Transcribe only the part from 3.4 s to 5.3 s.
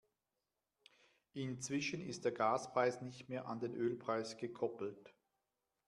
an den Ölpreis gekoppelt.